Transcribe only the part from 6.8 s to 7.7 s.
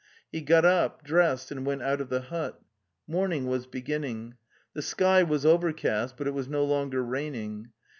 raining.